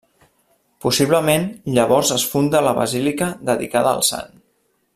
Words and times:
Possiblement 0.85 1.45
llavors 1.75 2.13
es 2.15 2.25
funda 2.31 2.63
la 2.69 2.73
basílica 2.79 3.29
dedicada 3.51 3.93
al 3.99 4.03
sant. 4.13 4.35